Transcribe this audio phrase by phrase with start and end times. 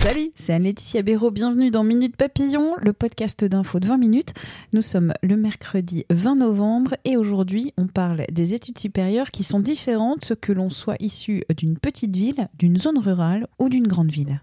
[0.00, 1.32] Salut, c'est Anne-Laetitia Béraud.
[1.32, 4.34] Bienvenue dans Minute Papillon, le podcast d'info de 20 minutes.
[4.72, 9.58] Nous sommes le mercredi 20 novembre et aujourd'hui, on parle des études supérieures qui sont
[9.58, 14.40] différentes que l'on soit issu d'une petite ville, d'une zone rurale ou d'une grande ville.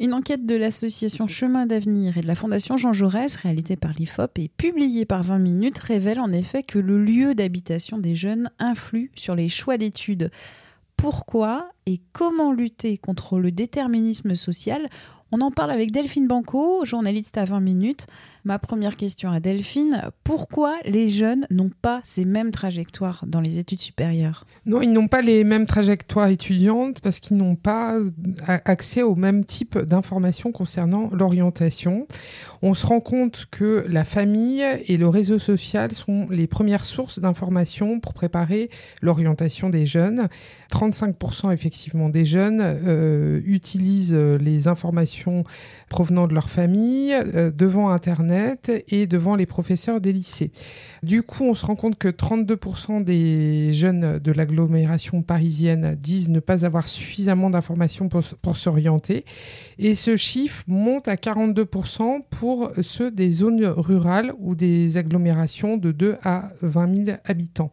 [0.00, 4.38] Une enquête de l'association Chemin d'avenir et de la Fondation Jean Jaurès, réalisée par l'IFOP
[4.38, 9.12] et publiée par 20 minutes, révèle en effet que le lieu d'habitation des jeunes influe
[9.14, 10.30] sur les choix d'études.
[10.98, 14.90] Pourquoi et comment lutter contre le déterminisme social
[15.30, 18.06] On en parle avec Delphine Banco, journaliste à 20 minutes.
[18.48, 23.58] Ma première question à Delphine, pourquoi les jeunes n'ont pas ces mêmes trajectoires dans les
[23.58, 24.46] études supérieures?
[24.64, 27.98] Non, ils n'ont pas les mêmes trajectoires étudiantes parce qu'ils n'ont pas
[28.46, 32.06] accès au même type d'informations concernant l'orientation.
[32.62, 37.18] On se rend compte que la famille et le réseau social sont les premières sources
[37.18, 38.70] d'informations pour préparer
[39.02, 40.26] l'orientation des jeunes.
[40.72, 45.44] 35% effectivement des jeunes euh, utilisent les informations
[45.90, 48.37] provenant de leur famille euh, devant Internet
[48.88, 50.50] et devant les professeurs des lycées.
[51.02, 56.40] Du coup, on se rend compte que 32% des jeunes de l'agglomération parisienne disent ne
[56.40, 59.24] pas avoir suffisamment d'informations pour, pour s'orienter.
[59.78, 65.92] Et ce chiffre monte à 42% pour ceux des zones rurales ou des agglomérations de
[65.92, 67.70] 2 à 20 000 habitants.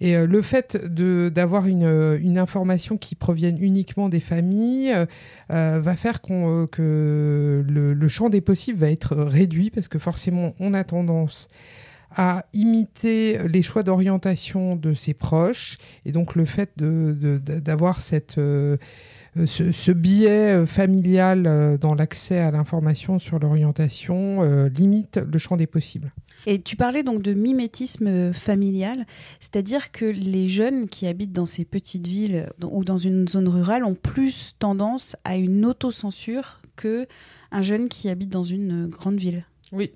[0.00, 4.94] Et euh, le fait d'avoir une, euh, une, information qui provienne uniquement des familles
[5.50, 10.54] euh, va faire que le, le, champ des possibles va être réduit parce que forcément
[10.58, 11.48] on a tendance
[12.16, 15.76] à imiter les choix d'orientation de ses proches.
[16.06, 18.40] Et donc le fait d'avoir cette
[19.46, 26.12] ce, ce, biais familial dans l'accès à l'information sur l'orientation limite le champ des possibles.
[26.46, 29.06] Et tu parlais donc de mimétisme familial,
[29.40, 33.84] c'est-à-dire que les jeunes qui habitent dans ces petites villes ou dans une zone rurale
[33.84, 37.06] ont plus tendance à une autocensure que
[37.52, 39.44] un jeune qui habite dans une grande ville.
[39.72, 39.92] Oui.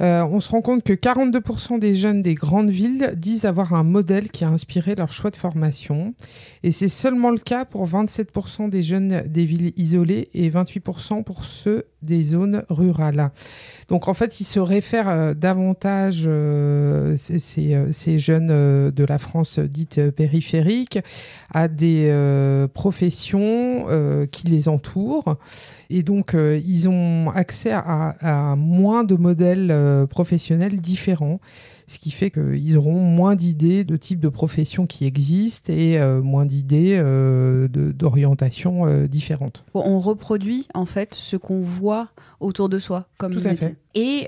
[0.00, 3.84] Euh, on se rend compte que 42% des jeunes des grandes villes disent avoir un
[3.84, 6.14] modèle qui a inspiré leur choix de formation.
[6.62, 11.44] Et c'est seulement le cas pour 27% des jeunes des villes isolées et 28% pour
[11.44, 13.30] ceux des zones rurales.
[13.88, 20.10] Donc en fait, ils se réfèrent euh, davantage, euh, ces, jeunes de la France dite
[20.10, 20.98] périphérique,
[21.52, 22.12] à des
[22.72, 23.86] professions
[24.30, 25.36] qui les entourent.
[25.90, 31.40] Et donc, ils ont accès à moins de modèles professionnels différents
[31.92, 36.22] ce qui fait qu'ils auront moins d'idées de type de profession qui existent et euh,
[36.22, 39.64] moins d'idées euh, d'orientation euh, différentes.
[39.74, 42.08] On reproduit en fait ce qu'on voit
[42.40, 43.76] autour de soi comme Tout à fait.
[43.94, 44.26] Et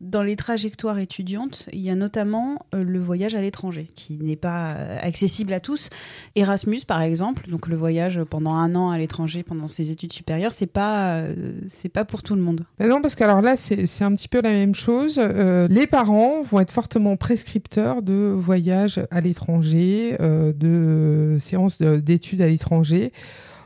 [0.00, 4.68] dans les trajectoires étudiantes, il y a notamment le voyage à l'étranger, qui n'est pas
[5.00, 5.90] accessible à tous.
[6.36, 10.52] Erasmus, par exemple, donc le voyage pendant un an à l'étranger pendant ses études supérieures,
[10.52, 11.20] c'est pas
[11.66, 12.64] c'est pas pour tout le monde.
[12.78, 15.18] Mais non, parce que alors là, c'est un petit peu la même chose.
[15.18, 22.46] les parents vont être fortement prescripteur de voyages à l'étranger, euh, de séances d'études à
[22.46, 23.12] l'étranger.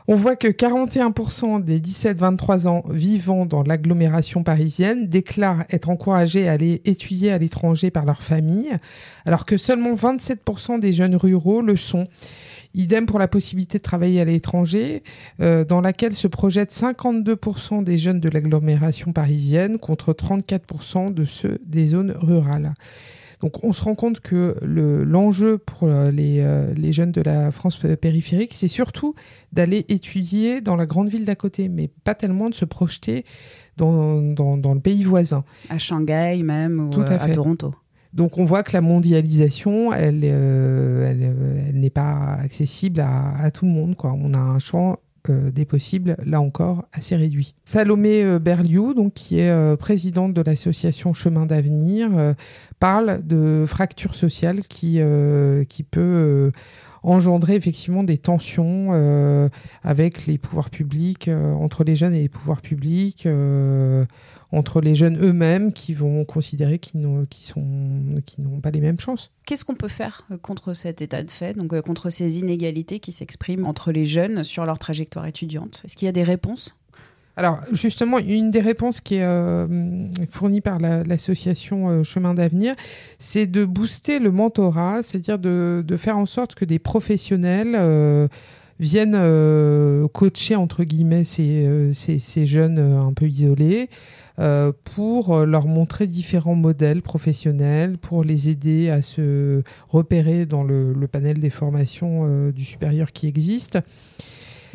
[0.09, 6.53] On voit que 41% des 17-23 ans vivant dans l'agglomération parisienne déclarent être encouragés à
[6.53, 8.69] aller étudier à l'étranger par leur famille,
[9.25, 12.07] alors que seulement 27% des jeunes ruraux le sont.
[12.77, 15.03] Idem pour la possibilité de travailler à l'étranger,
[15.41, 21.59] euh, dans laquelle se projettent 52% des jeunes de l'agglomération parisienne contre 34% de ceux
[21.65, 22.73] des zones rurales.
[23.41, 27.51] Donc on se rend compte que l'enjeu pour euh, les, euh, les, jeunes de la
[27.51, 29.13] France périphérique, c'est surtout
[29.53, 33.25] d'aller étudier dans la grande ville d'à côté, mais pas tellement de se projeter
[33.75, 35.43] dans, dans, dans le pays voisin.
[35.69, 37.73] À Shanghai même ou à, à Toronto.
[38.13, 43.71] Donc on voit que la mondialisation, elle, euh, elle, n'est pas accessible à, tout le
[43.71, 43.95] monde.
[44.03, 44.97] On a un champ
[45.29, 47.55] euh, des possibles, là encore, assez réduit.
[47.63, 52.09] Salomé euh, Berliou, donc, qui est euh, présidente de l'association Chemin d'avenir,
[52.79, 54.99] parle de fracture sociale qui,
[55.69, 56.51] qui peut
[57.07, 59.47] engendrer effectivement des tensions euh,
[59.81, 64.05] avec les pouvoirs publics, euh, entre les jeunes et les pouvoirs publics, euh,
[64.51, 69.31] entre les jeunes eux-mêmes qui vont considérer qu'ils n'ont pas les mêmes chances.
[69.45, 73.91] Qu'est-ce qu'on peut faire contre cet état de fait, contre ces inégalités qui s'expriment entre
[73.91, 75.83] les jeunes sur leur trajectoire étudiante?
[75.85, 76.75] Est-ce qu'il y a des réponses?
[77.37, 79.67] Alors justement, une des réponses qui est euh,
[80.31, 82.73] fournie par l'association euh, Chemin d'avenir,
[83.19, 88.27] c'est de booster le mentorat, c'est-à-dire de, faire en sorte que des professionnels euh,
[88.79, 89.17] viennent
[90.09, 93.89] coacher entre guillemets ces, jeunes un peu isolés.
[94.83, 101.39] pour leur montrer différents modèles professionnels, pour les aider à se repérer dans le panel
[101.39, 103.79] des formations du supérieur qui existe.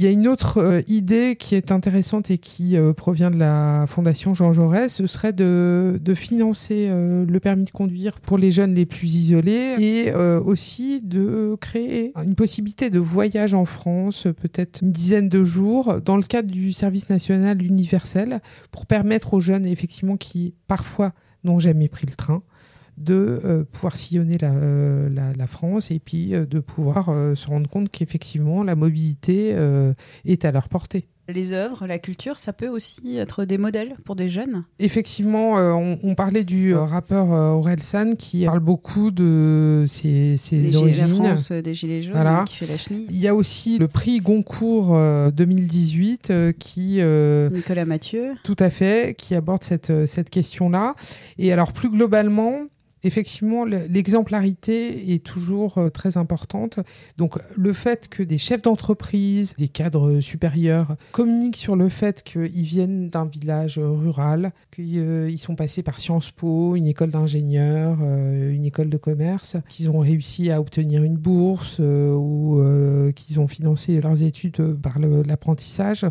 [0.02, 3.38] Il y a une autre euh, idée qui est intéressante et qui euh, provient de
[3.38, 8.50] la Fondation Jean Jaurès, ce serait de, financer euh, le permis de conduire pour les
[8.50, 14.80] jeunes les plus isolés et aussi de créer une possibilité de voyage en France, peut-être
[14.82, 18.40] une dizaine de jours, dans le cadre du service national universel,
[18.72, 21.12] pour permettre aux jeunes, effectivement, qui parfois
[21.44, 22.42] n'ont jamais pris le train,
[22.98, 27.68] de euh, pouvoir sillonner la, euh, la, France et puis euh, de pouvoir se rendre
[27.68, 29.56] compte qu'effectivement la mobilité
[30.24, 31.08] est à leur portée.
[31.28, 34.64] Les œuvres, la culture, ça peut aussi être des modèles pour des jeunes?
[34.80, 41.22] Effectivement, on, parlait du rappeur Aurel San qui parle beaucoup de ses, ses origines.
[41.22, 42.44] La France des Gilets jaunes voilà.
[42.46, 43.06] qui fait la chenille.
[43.08, 44.98] Il y a aussi le prix Goncourt
[45.32, 47.00] 2018 qui...
[47.00, 48.32] Nicolas Mathieu.
[48.42, 50.94] Tout à fait, qui aborde cette, cette question-là.
[51.38, 52.66] Et alors plus globalement,
[53.04, 56.78] effectivement, l'exemplarité est toujours euh, très importante.
[57.16, 62.62] Donc, le fait que des chefs d'entreprise, des cadres supérieurs communiquent sur le fait qu'ils
[62.62, 68.52] viennent d'un village rural, qu'ils euh, sont passés par Sciences Po, une école d'ingénieurs, euh,
[68.52, 72.62] une école de commerce, qu'ils ont réussi à obtenir une bourse ou
[73.14, 76.06] qu'ils ont financé leurs études par l'apprentissage,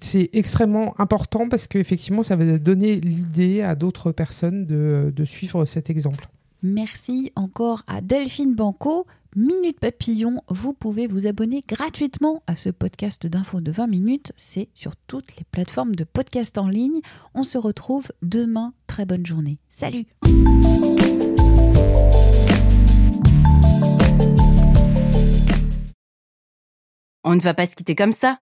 [0.00, 5.64] c'est extrêmement important parce qu'effectivement, ça va donner l'idée à d'autres personnes de, de suivre
[5.64, 6.27] cet exemple.
[6.62, 9.06] Merci encore à Delphine Banco.
[9.36, 14.32] Minute Papillon, vous pouvez vous abonner gratuitement à ce podcast d'infos de 20 minutes.
[14.36, 17.00] C'est sur toutes les plateformes de podcast en ligne.
[17.34, 18.72] On se retrouve demain.
[18.88, 19.58] Très bonne journée.
[19.68, 20.06] Salut
[27.22, 28.38] On ne va pas se quitter comme ça.